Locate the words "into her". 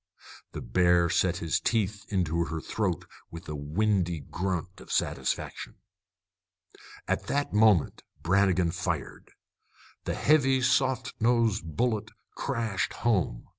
2.09-2.59